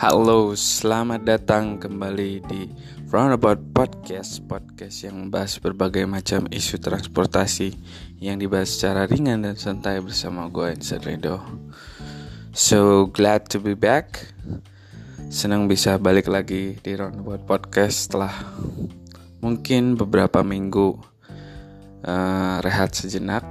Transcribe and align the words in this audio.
Halo, 0.00 0.56
selamat 0.56 1.28
datang 1.28 1.76
kembali 1.76 2.40
di 2.48 2.72
Roundabout 3.12 3.60
Podcast 3.76 4.40
Podcast 4.48 5.04
yang 5.04 5.28
membahas 5.28 5.60
berbagai 5.60 6.08
macam 6.08 6.48
isu 6.48 6.80
transportasi 6.80 7.76
Yang 8.16 8.36
dibahas 8.40 8.68
secara 8.72 9.04
ringan 9.04 9.44
dan 9.44 9.60
santai 9.60 10.00
bersama 10.00 10.48
gue, 10.48 10.72
Insert 10.72 11.04
Redo 11.04 11.44
So, 12.56 13.12
glad 13.12 13.52
to 13.52 13.60
be 13.60 13.76
back. 13.76 14.24
Senang 15.28 15.68
bisa 15.68 16.00
balik 16.00 16.32
lagi 16.32 16.80
di 16.80 16.96
Roundabout 16.96 17.44
Podcast 17.44 18.08
setelah 18.08 18.32
mungkin 19.44 20.00
beberapa 20.00 20.40
minggu 20.40 20.96
uh, 22.08 22.56
rehat 22.64 22.96
sejenak. 22.96 23.44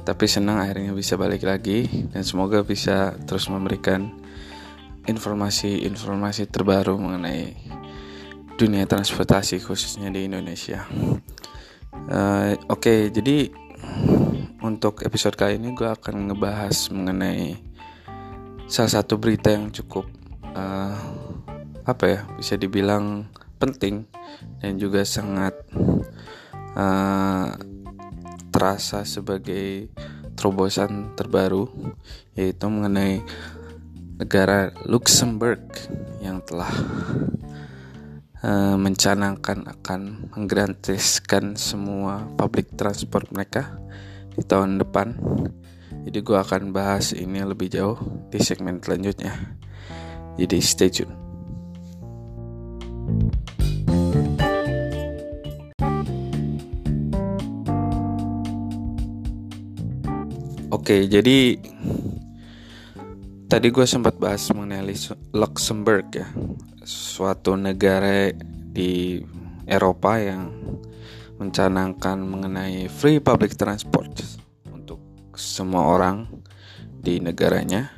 Tapi 0.00 0.24
senang 0.32 0.64
akhirnya 0.64 0.96
bisa 0.96 1.14
balik 1.20 1.44
lagi 1.44 2.08
Dan 2.08 2.24
semoga 2.24 2.64
bisa 2.64 3.12
terus 3.28 3.52
memberikan 3.52 4.21
informasi-informasi 5.06 6.46
terbaru 6.46 6.98
mengenai 6.98 7.54
dunia 8.54 8.86
transportasi 8.86 9.58
khususnya 9.58 10.12
di 10.12 10.28
Indonesia. 10.28 10.86
Uh, 11.92 12.54
Oke, 12.68 12.68
okay, 12.68 13.00
jadi 13.10 13.50
untuk 14.62 15.02
episode 15.02 15.34
kali 15.34 15.58
ini 15.58 15.74
gue 15.74 15.90
akan 15.90 16.30
ngebahas 16.30 16.88
mengenai 16.94 17.58
salah 18.70 19.02
satu 19.02 19.18
berita 19.18 19.50
yang 19.50 19.74
cukup 19.74 20.06
uh, 20.54 20.96
apa 21.82 22.04
ya 22.06 22.20
bisa 22.38 22.54
dibilang 22.54 23.26
penting 23.58 24.06
dan 24.62 24.78
juga 24.78 25.02
sangat 25.02 25.54
uh, 26.78 27.58
terasa 28.54 29.02
sebagai 29.02 29.90
terobosan 30.38 31.12
terbaru 31.18 31.66
yaitu 32.38 32.70
mengenai 32.70 33.20
negara 34.22 34.70
Luxembourg 34.86 35.66
yang 36.22 36.38
telah 36.46 36.70
uh, 38.38 38.78
mencanangkan 38.78 39.66
akan 39.66 40.30
menggratiskan 40.30 41.58
semua 41.58 42.22
public 42.38 42.78
transport 42.78 43.26
mereka 43.34 43.82
di 44.38 44.46
tahun 44.46 44.78
depan. 44.78 45.18
Jadi 46.06 46.18
gue 46.22 46.38
akan 46.38 46.70
bahas 46.70 47.10
ini 47.10 47.42
lebih 47.42 47.66
jauh 47.66 47.98
di 48.30 48.38
segmen 48.38 48.78
selanjutnya. 48.78 49.58
Jadi 50.38 50.58
stay 50.62 50.86
tune. 50.86 51.14
Oke, 60.70 61.10
jadi 61.10 61.58
Tadi 63.52 63.68
gue 63.68 63.84
sempat 63.84 64.16
bahas 64.16 64.48
mengenai 64.48 64.80
Luxembourg 65.36 66.08
ya, 66.08 66.24
suatu 66.88 67.52
negara 67.52 68.32
di 68.72 69.20
Eropa 69.68 70.16
yang 70.16 70.48
mencanangkan 71.36 72.16
mengenai 72.16 72.88
free 72.88 73.20
public 73.20 73.60
transport 73.60 74.08
untuk 74.72 74.96
semua 75.36 75.84
orang 75.84 76.32
di 76.96 77.20
negaranya. 77.20 77.92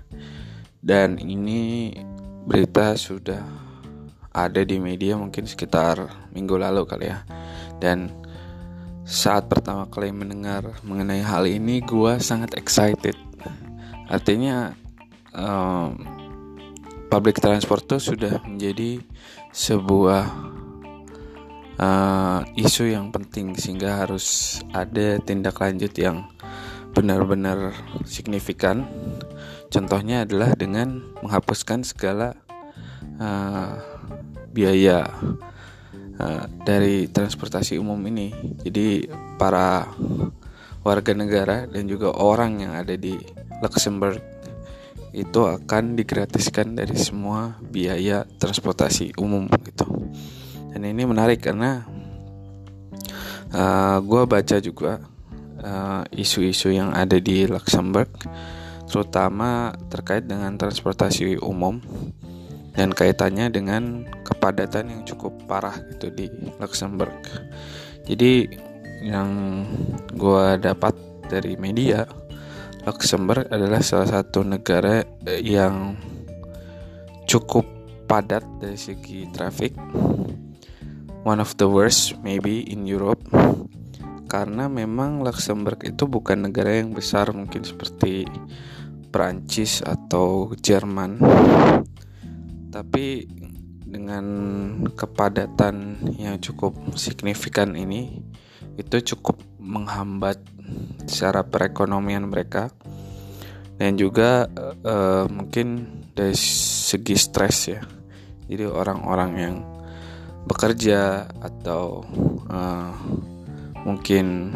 Dan 0.82 1.22
ini 1.22 1.94
berita 2.50 2.98
sudah 2.98 3.46
ada 4.34 4.66
di 4.66 4.82
media 4.82 5.14
mungkin 5.14 5.46
sekitar 5.46 6.34
minggu 6.34 6.58
lalu 6.58 6.82
kali 6.82 7.14
ya. 7.14 7.22
Dan 7.78 8.10
saat 9.06 9.46
pertama 9.46 9.86
kali 9.86 10.10
mendengar 10.10 10.66
mengenai 10.82 11.22
hal 11.22 11.46
ini, 11.46 11.78
gue 11.78 12.18
sangat 12.18 12.58
excited. 12.58 13.14
Artinya 14.10 14.82
public 17.10 17.38
transport 17.38 17.86
itu 17.86 17.98
sudah 18.14 18.42
menjadi 18.42 18.98
sebuah 19.54 20.24
uh, 21.78 22.40
isu 22.58 22.90
yang 22.90 23.14
penting 23.14 23.54
sehingga 23.54 24.02
harus 24.02 24.58
ada 24.74 25.18
tindak 25.22 25.58
lanjut 25.58 25.94
yang 25.94 26.26
benar-benar 26.94 27.74
signifikan. 28.06 28.86
Contohnya 29.70 30.22
adalah 30.22 30.54
dengan 30.54 31.02
menghapuskan 31.22 31.82
segala 31.82 32.38
uh, 33.18 33.78
biaya 34.54 35.06
uh, 36.18 36.44
dari 36.62 37.10
transportasi 37.10 37.78
umum 37.78 37.98
ini. 38.06 38.30
Jadi 38.62 39.10
para 39.38 39.90
warga 40.86 41.12
negara 41.16 41.66
dan 41.66 41.90
juga 41.90 42.14
orang 42.14 42.62
yang 42.62 42.72
ada 42.74 42.94
di 42.94 43.18
Luxembourg 43.62 44.33
itu 45.14 45.46
akan 45.46 45.94
digratiskan 45.94 46.74
dari 46.74 46.98
semua 46.98 47.54
biaya 47.62 48.26
transportasi 48.26 49.14
umum 49.14 49.46
gitu. 49.62 49.86
Dan 50.74 50.82
ini 50.90 51.06
menarik 51.06 51.38
karena 51.38 51.86
uh, 53.54 53.58
eh, 53.58 53.96
gue 54.02 54.22
baca 54.26 54.56
juga 54.58 54.98
eh, 55.62 56.02
isu-isu 56.18 56.74
uh, 56.74 56.74
yang 56.74 56.90
ada 56.90 57.14
di 57.22 57.46
Luxembourg 57.46 58.10
terutama 58.90 59.70
terkait 59.86 60.26
dengan 60.26 60.58
transportasi 60.58 61.38
umum 61.40 61.78
dan 62.74 62.90
kaitannya 62.90 63.54
dengan 63.54 64.02
kepadatan 64.26 64.90
yang 64.90 65.02
cukup 65.06 65.30
parah 65.46 65.78
gitu 65.94 66.10
di 66.10 66.26
Luxembourg. 66.58 67.14
Jadi 68.04 68.50
yang 69.06 69.62
gue 70.10 70.58
dapat 70.58 70.94
dari 71.30 71.54
media 71.54 72.04
Luxembourg 72.84 73.48
adalah 73.48 73.80
salah 73.80 74.04
satu 74.04 74.44
negara 74.44 75.00
eh, 75.24 75.40
yang 75.40 75.96
cukup 77.24 77.64
padat 78.04 78.44
dari 78.60 78.76
segi 78.76 79.24
traffic. 79.32 79.72
One 81.24 81.40
of 81.40 81.56
the 81.56 81.64
worst 81.64 82.20
maybe 82.20 82.60
in 82.68 82.84
Europe. 82.84 83.24
Karena 84.28 84.68
memang 84.68 85.24
Luxembourg 85.24 85.80
itu 85.80 86.04
bukan 86.04 86.44
negara 86.44 86.76
yang 86.76 86.92
besar 86.92 87.32
mungkin 87.32 87.64
seperti 87.64 88.28
Prancis 89.08 89.80
atau 89.80 90.52
Jerman. 90.52 91.24
Tapi 92.68 93.24
dengan 93.88 94.26
kepadatan 94.92 96.04
yang 96.20 96.36
cukup 96.36 96.76
signifikan 97.00 97.72
ini 97.78 98.20
itu 98.76 99.14
cukup 99.14 99.38
menghambat 99.64 100.38
secara 101.08 101.42
perekonomian 101.48 102.28
mereka. 102.28 102.68
Dan 103.74 103.98
juga 103.98 104.46
uh, 104.86 105.26
mungkin 105.26 105.88
dari 106.14 106.36
segi 106.38 107.16
stres 107.18 107.58
ya. 107.66 107.82
Jadi 108.46 108.64
orang-orang 108.70 109.32
yang 109.34 109.56
bekerja 110.44 111.26
atau 111.42 112.04
uh, 112.46 112.92
mungkin 113.82 114.54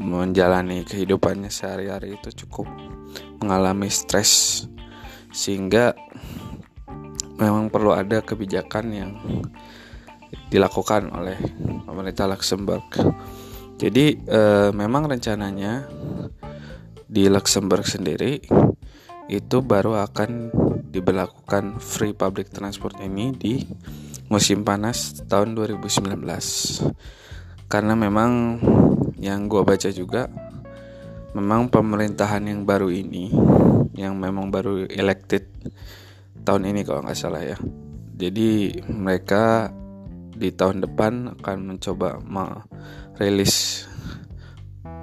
menjalani 0.00 0.88
kehidupannya 0.88 1.52
sehari-hari 1.52 2.16
itu 2.16 2.46
cukup 2.46 2.64
mengalami 3.44 3.92
stres. 3.92 4.64
Sehingga 5.30 5.92
memang 7.36 7.68
perlu 7.68 7.92
ada 7.92 8.24
kebijakan 8.24 8.86
yang 8.88 9.12
dilakukan 10.48 11.12
oleh 11.14 11.38
pemerintah 11.86 12.26
Luxembourg 12.30 12.86
jadi 13.80 14.20
e, 14.20 14.42
memang 14.76 15.08
rencananya 15.08 15.88
di 17.08 17.26
Luxembourg 17.32 17.88
sendiri 17.88 18.44
itu 19.32 19.56
baru 19.64 20.04
akan 20.04 20.52
diberlakukan 20.92 21.80
free 21.80 22.12
public 22.12 22.52
transport 22.52 23.00
ini 23.00 23.32
di 23.32 23.64
musim 24.28 24.62
panas 24.62 25.24
tahun 25.24 25.56
2019 25.56 26.20
karena 27.72 27.94
memang 27.96 28.60
yang 29.16 29.48
gue 29.48 29.62
baca 29.64 29.88
juga 29.88 30.28
memang 31.32 31.72
pemerintahan 31.72 32.42
yang 32.44 32.68
baru 32.68 32.92
ini 32.92 33.32
yang 33.94 34.18
memang 34.18 34.50
baru 34.50 34.86
elected 34.86 35.46
tahun 36.42 36.72
ini 36.72 36.80
kalau 36.82 37.04
nggak 37.04 37.18
salah 37.18 37.42
ya. 37.44 37.58
Jadi 38.16 38.80
mereka 38.92 39.72
di 40.40 40.48
tahun 40.48 40.80
depan 40.88 41.36
akan 41.36 41.58
mencoba 41.76 42.16
rilis 43.20 43.84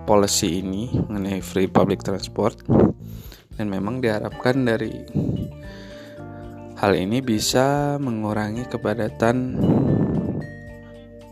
policy 0.10 0.66
ini 0.66 0.90
mengenai 1.06 1.46
free 1.46 1.70
public 1.70 2.02
transport. 2.02 2.58
Dan 3.58 3.70
memang 3.70 4.02
diharapkan 4.02 4.66
dari 4.66 4.94
hal 6.78 6.94
ini 6.94 7.22
bisa 7.22 7.98
mengurangi 8.02 8.66
kepadatan 8.66 9.58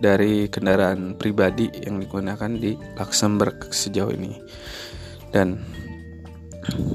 dari 0.01 0.49
kendaraan 0.49 1.17
pribadi 1.17 1.69
yang 1.85 2.01
digunakan 2.01 2.49
di 2.49 2.77
Luxembourg 2.97 3.73
sejauh 3.73 4.13
ini. 4.13 4.37
Dan 5.29 5.61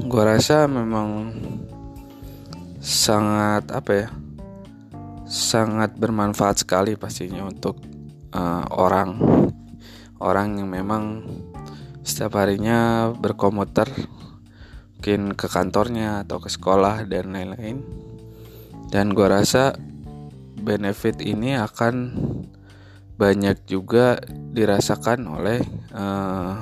gua 0.06 0.35
rasa 0.35 0.67
memang 0.67 1.31
sangat 2.83 3.71
apa 3.71 3.93
ya 3.95 4.09
sangat 5.31 5.94
bermanfaat 5.94 6.67
sekali 6.67 6.99
pastinya 6.99 7.47
untuk 7.47 7.79
uh, 8.35 8.67
orang 8.75 9.15
orang 10.19 10.59
yang 10.59 10.69
memang 10.75 11.23
setiap 12.03 12.43
harinya 12.43 13.15
berkomuter 13.15 13.87
mungkin 14.99 15.32
ke 15.38 15.47
kantornya 15.47 16.27
atau 16.27 16.43
ke 16.43 16.50
sekolah 16.50 17.06
dan 17.06 17.32
lain-lain. 17.32 17.81
Dan 18.91 19.15
gue 19.15 19.25
rasa 19.25 19.73
benefit 20.61 21.23
ini 21.23 21.56
akan 21.56 22.12
banyak 23.17 23.65
juga 23.71 24.21
dirasakan 24.29 25.25
oleh 25.31 25.62
uh, 25.94 26.59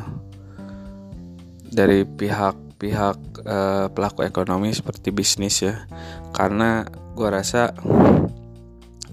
dari 1.67 2.07
pihak-pihak 2.07 3.19
uh, 3.43 3.87
pelaku 3.91 4.23
ekonomi 4.23 4.71
seperti 4.71 5.11
bisnis 5.11 5.65
ya. 5.65 5.89
Karena 6.31 6.87
gue 7.19 7.29
rasa 7.33 7.75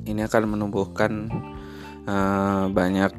ini 0.05 0.21
akan 0.25 0.57
menumbuhkan 0.57 1.29
uh, 2.05 2.69
banyak 2.69 3.11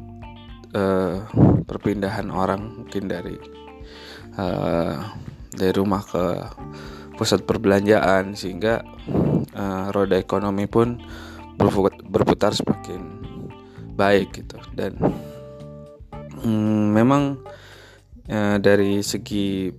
uh, 0.73 1.27
perpindahan 1.67 2.31
orang 2.31 2.83
mungkin 2.83 3.11
dari 3.11 3.37
uh, 4.39 4.97
dari 5.57 5.73
rumah 5.75 6.03
ke 6.05 6.25
pusat 7.17 7.49
perbelanjaan 7.49 8.37
sehingga 8.37 8.85
uh, 9.57 9.89
roda 9.91 10.21
ekonomi 10.21 10.69
pun 10.69 11.01
berputar 12.13 12.53
semakin 12.53 13.01
baik 13.97 14.45
gitu. 14.45 14.61
Dan 14.77 15.01
mm, 16.45 16.87
memang 16.93 17.41
uh, 18.29 18.57
dari 18.61 19.01
segi 19.01 19.73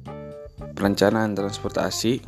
perencanaan 0.58 1.38
transportasi 1.38 2.26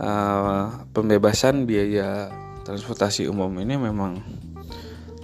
uh, 0.00 0.84
pembebasan 0.92 1.64
biaya 1.64 2.28
transportasi 2.64 3.28
umum 3.28 3.52
ini 3.60 3.76
memang 3.76 4.24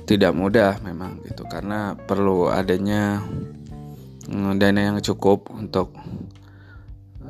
tidak 0.05 0.37
mudah 0.37 0.79
memang 0.85 1.25
gitu 1.25 1.47
karena 1.49 1.97
perlu 1.97 2.53
adanya 2.53 3.25
mm, 4.29 4.61
dana 4.61 4.81
yang 4.93 4.99
cukup 5.01 5.49
untuk 5.51 5.95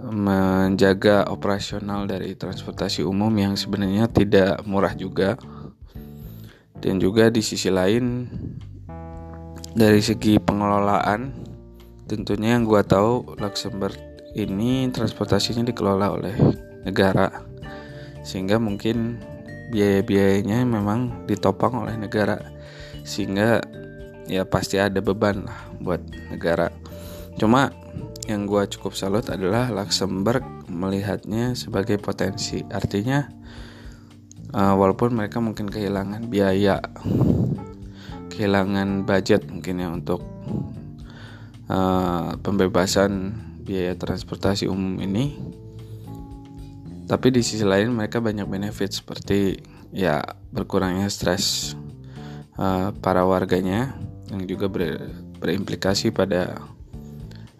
menjaga 0.00 1.28
operasional 1.28 2.08
dari 2.08 2.32
transportasi 2.32 3.04
umum 3.04 3.30
yang 3.36 3.54
sebenarnya 3.54 4.08
tidak 4.08 4.64
murah 4.64 4.96
juga. 4.96 5.36
Dan 6.80 6.96
juga 6.96 7.28
di 7.28 7.44
sisi 7.44 7.68
lain 7.68 8.24
dari 9.76 10.00
segi 10.00 10.40
pengelolaan 10.40 11.30
tentunya 12.08 12.56
yang 12.56 12.64
gue 12.64 12.80
tahu 12.80 13.36
Luxembourg 13.36 13.94
ini 14.32 14.88
transportasinya 14.88 15.62
dikelola 15.68 16.08
oleh 16.08 16.34
negara 16.88 17.28
sehingga 18.24 18.56
mungkin 18.56 19.20
biaya-biayanya 19.70 20.66
memang 20.66 21.26
ditopang 21.30 21.86
oleh 21.86 21.94
negara. 21.96 22.38
Sehingga 23.06 23.62
ya 24.26 24.44
pasti 24.44 24.76
ada 24.76 24.98
beban 25.00 25.46
lah 25.46 25.60
buat 25.80 26.02
negara. 26.30 26.68
Cuma 27.38 27.72
yang 28.28 28.46
gue 28.46 28.62
cukup 28.70 28.94
salut 28.94 29.26
adalah 29.26 29.72
Luxembourg 29.72 30.44
melihatnya 30.70 31.58
sebagai 31.58 31.98
potensi. 31.98 32.62
Artinya 32.68 33.26
uh, 34.54 34.74
walaupun 34.78 35.14
mereka 35.14 35.42
mungkin 35.42 35.66
kehilangan 35.66 36.30
biaya 36.30 36.78
kehilangan 38.30 39.04
budget 39.04 39.44
mungkin 39.50 39.82
ya 39.82 39.88
untuk 39.90 40.22
uh, 41.66 42.38
pembebasan 42.40 43.34
biaya 43.66 43.94
transportasi 43.94 44.66
umum 44.70 44.98
ini 45.02 45.36
tapi 47.10 47.34
di 47.34 47.42
sisi 47.42 47.66
lain 47.66 47.90
mereka 47.90 48.22
banyak 48.22 48.46
benefit 48.46 48.94
seperti 48.94 49.58
ya 49.90 50.22
berkurangnya 50.54 51.10
stres 51.10 51.74
uh, 52.54 52.94
para 53.02 53.26
warganya 53.26 53.98
yang 54.30 54.46
juga 54.46 54.70
ber, 54.70 55.10
berimplikasi 55.42 56.14
pada 56.14 56.62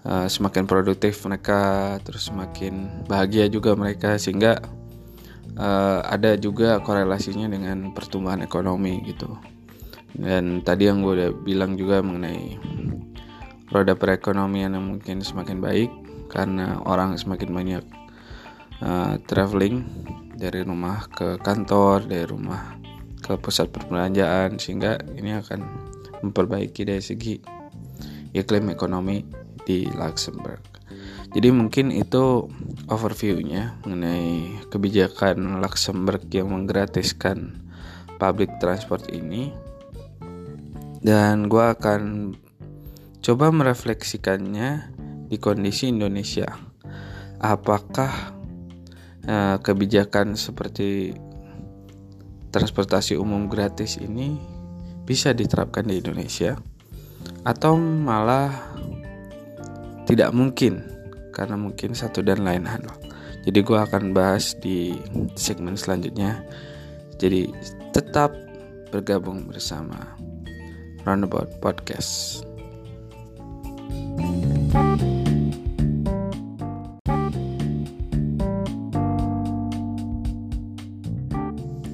uh, 0.07 0.31
semakin 0.31 0.71
produktif 0.71 1.27
mereka 1.27 1.99
terus 2.07 2.31
semakin 2.31 3.07
bahagia 3.11 3.51
juga 3.51 3.75
mereka. 3.75 4.15
Sehingga 4.23 4.63
uh, 5.59 5.99
ada 6.07 6.39
juga 6.39 6.79
korelasinya 6.79 7.51
dengan 7.51 7.91
pertumbuhan 7.91 8.47
ekonomi 8.47 9.03
gitu. 9.03 9.35
Dan 10.15 10.63
tadi 10.63 10.87
yang 10.87 11.03
gue 11.03 11.15
udah 11.19 11.31
bilang 11.43 11.75
juga 11.75 12.03
mengenai 12.03 12.55
roda 13.71 13.95
perekonomian 13.95 14.79
yang 14.79 14.87
mungkin 14.95 15.23
semakin 15.23 15.59
baik 15.59 15.91
karena 16.31 16.79
orang 16.87 17.19
semakin 17.19 17.51
banyak 17.51 17.83
uh, 18.83 19.17
traveling 19.25 19.85
dari 20.37 20.65
rumah 20.65 21.05
ke 21.13 21.37
kantor 21.41 22.09
dari 22.09 22.25
rumah 22.25 22.81
ke 23.21 23.37
pusat 23.37 23.69
perbelanjaan 23.69 24.57
sehingga 24.57 24.97
ini 25.15 25.37
akan 25.37 25.61
memperbaiki 26.25 26.89
dari 26.89 27.05
segi 27.05 27.37
iklim 28.33 28.73
ekonomi 28.73 29.23
di 29.65 29.85
Luxembourg. 29.87 30.63
Jadi 31.31 31.49
mungkin 31.55 31.95
itu 31.95 32.51
overviewnya 32.91 33.79
mengenai 33.87 34.67
kebijakan 34.67 35.63
Luxembourg 35.63 36.27
yang 36.35 36.51
menggratiskan 36.51 37.71
public 38.19 38.59
transport 38.59 39.07
ini. 39.15 39.55
Dan 41.01 41.49
gue 41.49 41.65
akan 41.65 42.35
coba 43.23 43.47
merefleksikannya 43.49 44.93
di 45.31 45.37
kondisi 45.39 45.89
Indonesia. 45.89 46.51
Apakah 47.41 48.40
uh, 49.27 49.57
kebijakan 49.61 50.39
seperti 50.39 51.17
transportasi 52.51 53.15
umum 53.19 53.47
gratis 53.47 53.99
ini 54.01 54.37
bisa 55.07 55.35
diterapkan 55.35 55.87
di 55.87 55.99
Indonesia 55.99 56.59
atau 57.43 57.79
malah 57.79 58.53
tidak 60.07 60.31
mungkin 60.35 60.83
karena 61.31 61.57
mungkin 61.57 61.95
satu 61.95 62.21
dan 62.21 62.43
lain 62.43 62.67
hal. 62.67 62.85
Jadi 63.41 63.59
gue 63.65 63.79
akan 63.79 64.13
bahas 64.13 64.53
di 64.61 64.93
segmen 65.33 65.79
selanjutnya. 65.79 66.45
Jadi 67.17 67.49
tetap 67.97 68.35
bergabung 68.93 69.49
bersama 69.49 69.97
Roundabout 71.07 71.49
Podcast. 71.65 72.45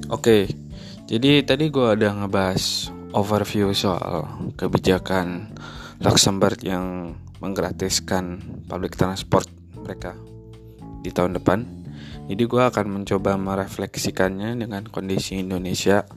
Oke, 0.07 0.47
jadi 1.03 1.43
tadi 1.43 1.67
gue 1.67 1.83
ada 1.83 2.15
ngebahas 2.15 2.87
overview 3.11 3.75
soal 3.75 4.23
kebijakan 4.55 5.51
Luxembourg 5.99 6.63
yang 6.63 7.11
menggratiskan 7.43 8.39
public 8.71 8.95
transport 8.95 9.51
mereka 9.75 10.15
di 11.03 11.11
tahun 11.11 11.35
depan. 11.35 11.67
Jadi 12.31 12.43
gue 12.43 12.63
akan 12.63 12.85
mencoba 12.87 13.35
merefleksikannya 13.35 14.55
dengan 14.55 14.87
kondisi 14.87 15.43
Indonesia 15.43 16.07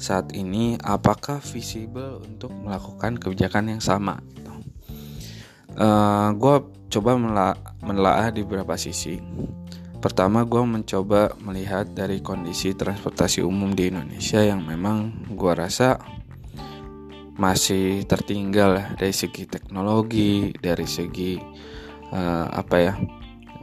saat 0.00 0.32
ini 0.32 0.80
apakah 0.80 1.44
visible 1.44 2.24
untuk 2.24 2.48
melakukan 2.52 3.20
kebijakan 3.20 3.76
yang 3.76 3.82
sama. 3.84 4.24
Uh, 5.76 5.84
eh, 5.84 6.28
gue 6.32 6.56
coba 6.88 7.20
menelaah 7.84 8.32
di 8.32 8.40
beberapa 8.40 8.72
sisi. 8.80 9.20
Pertama, 9.98 10.46
gue 10.46 10.62
mencoba 10.62 11.34
melihat 11.42 11.90
dari 11.90 12.22
kondisi 12.22 12.70
transportasi 12.74 13.42
umum 13.42 13.74
di 13.74 13.90
Indonesia 13.90 14.38
yang 14.38 14.62
memang 14.62 15.26
gue 15.34 15.52
rasa 15.52 15.98
masih 17.38 18.02
tertinggal 18.02 18.98
dari 18.98 19.14
segi 19.14 19.46
teknologi, 19.46 20.50
dari 20.58 20.86
segi 20.90 21.38
uh, 22.10 22.46
apa 22.50 22.76
ya 22.82 22.94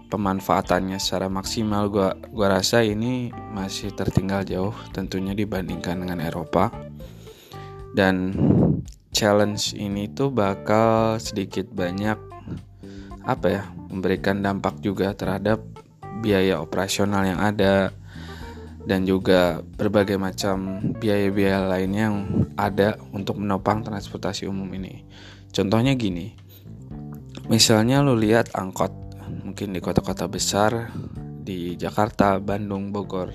pemanfaatannya 0.07 0.95
secara 0.95 1.27
maksimal. 1.27 1.91
Gua 1.91 2.15
gua 2.31 2.55
rasa 2.55 2.87
ini 2.87 3.35
masih 3.51 3.91
tertinggal 3.91 4.47
jauh 4.47 4.71
tentunya 4.95 5.35
dibandingkan 5.35 6.07
dengan 6.07 6.23
Eropa. 6.23 6.71
Dan 7.91 8.31
challenge 9.11 9.75
ini 9.75 10.07
tuh 10.11 10.31
bakal 10.31 11.19
sedikit 11.19 11.67
banyak 11.71 12.15
apa 13.27 13.47
ya 13.47 13.63
memberikan 13.91 14.39
dampak 14.39 14.79
juga 14.79 15.11
terhadap 15.15 15.74
biaya 16.25 16.57
operasional 16.57 17.21
yang 17.21 17.37
ada 17.37 17.93
dan 18.85 19.05
juga 19.05 19.61
berbagai 19.61 20.17
macam 20.17 20.81
biaya-biaya 20.97 21.69
lainnya 21.69 22.09
yang 22.09 22.17
ada 22.57 22.97
untuk 23.13 23.37
menopang 23.37 23.85
transportasi 23.85 24.49
umum 24.49 24.65
ini. 24.73 25.05
Contohnya 25.53 25.93
gini, 25.93 26.33
misalnya 27.45 28.01
lo 28.01 28.17
lihat 28.17 28.53
angkot 28.57 28.93
mungkin 29.45 29.73
di 29.73 29.81
kota-kota 29.81 30.25
besar 30.25 30.89
di 31.45 31.77
Jakarta, 31.77 32.41
Bandung, 32.41 32.89
Bogor, 32.89 33.33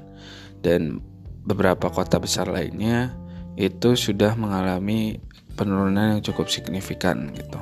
dan 0.62 0.98
beberapa 1.46 1.90
kota 1.90 2.18
besar 2.18 2.50
lainnya 2.50 3.14
itu 3.54 3.94
sudah 3.98 4.34
mengalami 4.34 5.18
penurunan 5.58 6.18
yang 6.18 6.22
cukup 6.22 6.46
signifikan 6.46 7.30
gitu. 7.34 7.58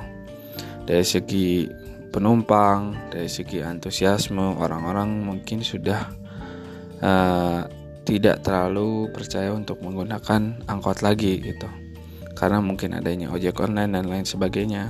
Dari 0.85 1.05
segi 1.05 1.69
penumpang, 2.09 2.97
dari 3.13 3.29
segi 3.29 3.61
antusiasme 3.61 4.57
orang-orang 4.57 5.21
mungkin 5.21 5.61
sudah 5.61 6.09
uh, 7.01 7.61
tidak 8.03 8.41
terlalu 8.41 9.13
percaya 9.13 9.53
untuk 9.53 9.85
menggunakan 9.85 10.65
angkot 10.65 11.05
lagi 11.05 11.37
gitu 11.39 11.69
karena 12.33 12.63
mungkin 12.63 12.95
adanya 12.95 13.29
ojek 13.29 13.59
online 13.59 13.99
dan 13.99 14.05
lain 14.07 14.25
sebagainya 14.25 14.89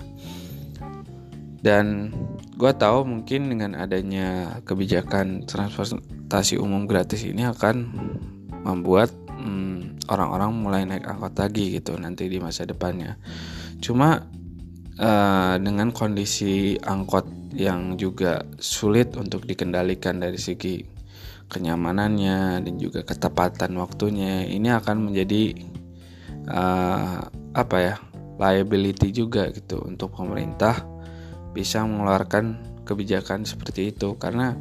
dan 1.59 2.15
gue 2.55 2.71
tahu 2.71 3.03
mungkin 3.03 3.51
dengan 3.51 3.75
adanya 3.75 4.59
kebijakan 4.63 5.43
transportasi 5.43 6.55
umum 6.55 6.87
gratis 6.87 7.27
ini 7.27 7.43
akan 7.43 7.75
membuat 8.63 9.11
hmm, 9.27 10.07
orang-orang 10.07 10.51
hmm, 10.55 10.59
mulai 10.59 10.81
naik 10.87 11.03
angkot 11.07 11.35
lagi 11.35 11.79
gitu 11.79 11.95
nanti 11.99 12.31
di 12.31 12.39
masa 12.39 12.63
depannya. 12.63 13.19
Cuma 13.83 14.23
uh, 14.99 15.55
dengan 15.57 15.89
kondisi 15.95 16.75
angkot 16.77 17.25
yang 17.55 17.97
juga 17.97 18.45
sulit 18.59 19.15
untuk 19.17 19.47
dikendalikan 19.47 20.21
dari 20.21 20.37
segi 20.37 20.85
kenyamanannya 21.49 22.61
dan 22.61 22.75
juga 22.77 23.01
ketepatan 23.01 23.73
waktunya, 23.81 24.45
ini 24.45 24.69
akan 24.69 25.09
menjadi 25.09 25.57
uh, 26.45 27.25
apa 27.57 27.77
ya 27.81 27.95
liability 28.37 29.09
juga 29.09 29.49
gitu 29.49 29.81
untuk 29.81 30.13
pemerintah 30.13 30.85
bisa 31.51 31.81
mengeluarkan 31.83 32.61
kebijakan 32.85 33.49
seperti 33.49 33.89
itu. 33.89 34.13
Karena 34.21 34.53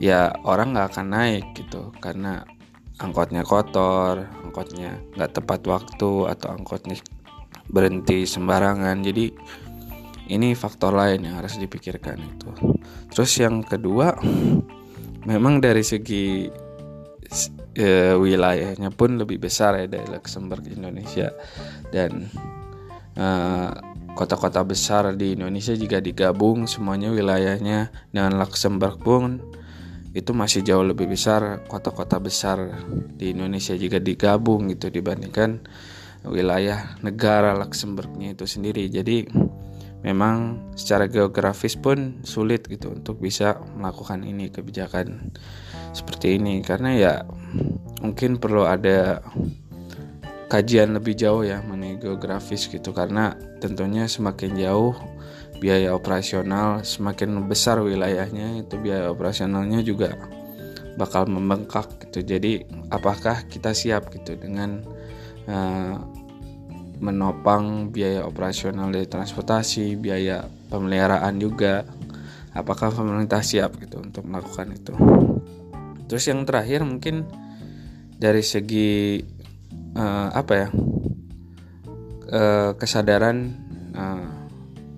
ya 0.00 0.32
orang 0.48 0.72
nggak 0.72 0.96
akan 0.96 1.06
naik 1.12 1.44
gitu 1.52 1.92
karena 2.00 2.48
angkotnya 2.96 3.44
kotor, 3.44 4.24
angkotnya 4.40 4.96
nggak 5.20 5.36
tepat 5.36 5.60
waktu 5.68 6.12
atau 6.32 6.48
angkotnya 6.56 6.96
berhenti 7.70 8.26
sembarangan. 8.26 9.00
Jadi 9.00 9.32
ini 10.30 10.54
faktor 10.54 10.94
lain 10.94 11.26
yang 11.26 11.42
harus 11.42 11.58
dipikirkan 11.58 12.18
itu. 12.18 12.50
Terus 13.10 13.32
yang 13.42 13.66
kedua, 13.66 14.14
memang 15.26 15.58
dari 15.58 15.82
segi 15.82 16.46
e, 17.74 17.88
wilayahnya 18.14 18.94
pun 18.94 19.18
lebih 19.18 19.42
besar 19.42 19.78
ya 19.78 19.86
dari 19.90 20.06
Luxembourg 20.06 20.62
Indonesia 20.70 21.34
dan 21.90 22.30
e, 23.14 23.26
kota-kota 24.14 24.62
besar 24.66 25.14
di 25.14 25.38
Indonesia 25.38 25.74
jika 25.74 26.02
digabung 26.02 26.66
semuanya 26.66 27.14
wilayahnya 27.14 27.90
dengan 28.10 28.38
Luxembourg 28.38 28.98
pun 29.02 29.42
itu 30.10 30.34
masih 30.34 30.66
jauh 30.66 30.82
lebih 30.82 31.06
besar 31.06 31.62
kota-kota 31.70 32.18
besar 32.18 32.82
di 33.14 33.30
Indonesia 33.30 33.78
jika 33.78 34.02
digabung 34.02 34.66
gitu 34.74 34.90
dibandingkan 34.90 35.62
wilayah 36.24 37.00
negara 37.00 37.56
Luxembourgnya 37.56 38.36
itu 38.36 38.44
sendiri. 38.44 38.88
Jadi 38.92 39.24
memang 40.00 40.68
secara 40.76 41.08
geografis 41.08 41.76
pun 41.76 42.24
sulit 42.24 42.64
gitu 42.68 42.92
untuk 42.92 43.20
bisa 43.20 43.60
melakukan 43.76 44.24
ini 44.24 44.52
kebijakan 44.52 45.32
seperti 45.92 46.36
ini. 46.36 46.60
Karena 46.60 46.90
ya 46.92 47.14
mungkin 48.04 48.36
perlu 48.36 48.64
ada 48.68 49.24
kajian 50.50 50.96
lebih 50.98 51.14
jauh 51.16 51.46
ya 51.46 51.64
mengenai 51.64 51.96
geografis 52.00 52.68
gitu. 52.68 52.92
Karena 52.92 53.36
tentunya 53.60 54.04
semakin 54.08 54.56
jauh 54.56 54.96
biaya 55.60 55.92
operasional 55.92 56.80
semakin 56.88 57.44
besar 57.44 57.84
wilayahnya 57.84 58.64
itu 58.64 58.80
biaya 58.80 59.12
operasionalnya 59.12 59.84
juga 59.84 60.16
bakal 60.96 61.28
membengkak 61.28 61.86
gitu. 62.08 62.24
Jadi 62.24 62.64
apakah 62.88 63.44
kita 63.46 63.76
siap 63.76 64.08
gitu 64.12 64.40
dengan 64.40 64.82
uh, 65.50 65.98
menopang 67.00 67.90
biaya 67.90 68.22
operasional 68.22 68.92
dari 68.94 69.10
transportasi 69.10 69.98
biaya 69.98 70.46
pemeliharaan 70.70 71.36
juga. 71.42 71.82
Apakah 72.50 72.90
pemerintah 72.90 73.42
siap 73.42 73.78
gitu 73.78 74.02
untuk 74.02 74.26
melakukan 74.26 74.74
itu? 74.74 74.94
Terus 76.10 76.24
yang 76.26 76.42
terakhir 76.42 76.82
mungkin 76.82 77.26
dari 78.18 78.42
segi 78.42 79.22
uh, 79.94 80.28
apa 80.34 80.52
ya 80.54 80.68
uh, 82.34 82.70
kesadaran 82.74 83.54
uh, 83.94 84.30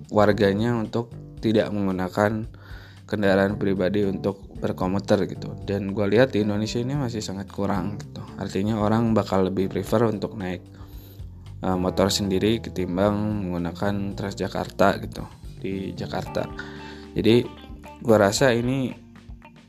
warganya 0.08 0.76
untuk 0.76 1.12
tidak 1.44 1.68
menggunakan 1.68 2.48
kendaraan 3.12 3.60
pribadi 3.60 4.08
untuk 4.08 4.40
berkomuter 4.56 5.28
gitu. 5.28 5.52
Dan 5.68 5.92
gue 5.92 6.06
lihat 6.08 6.32
di 6.32 6.40
Indonesia 6.40 6.80
ini 6.80 6.96
masih 6.96 7.20
sangat 7.20 7.52
kurang 7.52 8.00
gitu. 8.00 8.24
Artinya 8.40 8.80
orang 8.80 9.12
bakal 9.12 9.52
lebih 9.52 9.68
prefer 9.68 10.08
untuk 10.08 10.40
naik 10.40 10.64
uh, 11.60 11.76
motor 11.76 12.08
sendiri 12.08 12.64
ketimbang 12.64 13.44
menggunakan 13.44 14.16
Transjakarta 14.16 14.96
gitu 15.04 15.28
di 15.60 15.92
Jakarta. 15.92 16.48
Jadi 17.12 17.44
gue 18.00 18.16
rasa 18.16 18.56
ini 18.56 18.96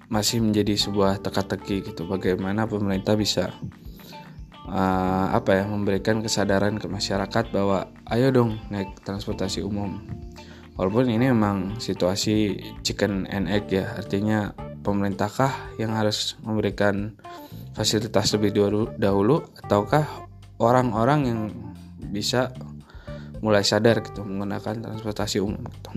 masih 0.07 0.39
menjadi 0.39 0.77
sebuah 0.77 1.19
teka-teki 1.19 1.93
gitu 1.93 2.05
bagaimana 2.05 2.69
pemerintah 2.69 3.17
bisa 3.17 3.49
uh, 4.69 5.27
apa 5.33 5.57
ya 5.57 5.65
memberikan 5.65 6.21
kesadaran 6.21 6.77
ke 6.77 6.85
masyarakat 6.85 7.49
bahwa 7.49 7.89
ayo 8.13 8.29
dong 8.29 8.61
naik 8.69 8.93
transportasi 9.01 9.65
umum 9.65 10.05
walaupun 10.77 11.09
ini 11.09 11.29
memang 11.29 11.77
situasi 11.77 12.59
chicken 12.81 13.29
and 13.29 13.49
egg 13.49 13.69
ya 13.69 13.93
artinya 13.97 14.53
pemerintahkah 14.83 15.79
yang 15.79 15.95
harus 15.95 16.35
memberikan 16.43 17.15
fasilitas 17.73 18.35
lebih 18.35 18.53
dahulu 18.99 19.41
ataukah 19.63 20.05
orang-orang 20.59 21.19
yang 21.25 21.39
bisa 22.13 22.53
mulai 23.43 23.65
sadar 23.65 23.99
gitu 23.99 24.23
menggunakan 24.23 24.79
transportasi 24.79 25.43
umum 25.43 25.59
gitu. 25.67 25.91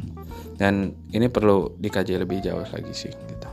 Dan 0.59 0.99
ini 1.15 1.31
perlu 1.31 1.79
dikaji 1.79 2.19
lebih 2.19 2.43
jauh 2.43 2.67
lagi 2.67 2.91
sih 2.91 3.13
gitu. 3.13 3.49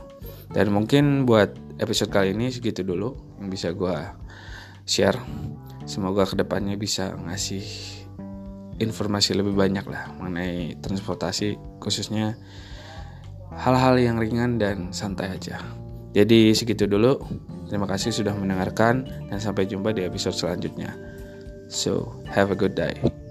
Dan 0.50 0.74
mungkin 0.74 1.26
buat 1.28 1.54
episode 1.78 2.10
kali 2.10 2.34
ini 2.34 2.50
segitu 2.50 2.82
dulu 2.82 3.14
yang 3.38 3.50
bisa 3.50 3.70
gue 3.70 3.94
share 4.82 5.18
semoga 5.84 6.26
ke 6.26 6.34
depannya 6.34 6.74
bisa 6.74 7.14
ngasih 7.14 7.62
informasi 8.78 9.36
lebih 9.38 9.54
banyak 9.54 9.86
lah 9.86 10.10
mengenai 10.18 10.78
transportasi 10.80 11.56
khususnya 11.78 12.34
hal-hal 13.54 13.94
yang 13.98 14.16
ringan 14.18 14.58
dan 14.58 14.90
santai 14.90 15.34
aja. 15.34 15.62
Jadi 16.14 16.54
segitu 16.54 16.86
dulu. 16.86 17.18
Terima 17.66 17.90
kasih 17.90 18.14
sudah 18.14 18.36
mendengarkan 18.36 19.08
dan 19.26 19.38
sampai 19.42 19.66
jumpa 19.66 19.90
di 19.90 20.06
episode 20.06 20.36
selanjutnya. 20.36 20.94
So 21.66 22.22
have 22.30 22.54
a 22.54 22.58
good 22.58 22.78
day 22.78 23.23